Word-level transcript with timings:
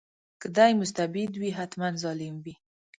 که 0.41 0.47
دی 0.57 0.71
مستبد 0.81 1.31
وي 1.41 1.49
حتماً 1.59 1.89
ظالم 2.03 2.35
وي. 2.43 2.53